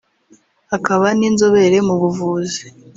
akaba 0.75 1.07
n’inzobere 1.19 1.77
mu 1.87 1.95
buvuzi 2.01 2.63